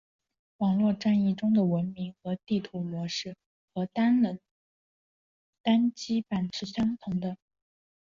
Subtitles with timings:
[0.57, 3.37] 网络战役中的文明和地图模式
[3.71, 4.39] 和个人
[5.61, 7.37] 单机版是通用的。